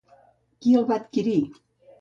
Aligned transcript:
Qui 0.63 0.73
el 0.81 0.89
va 0.93 0.97
adquirir? 1.03 1.37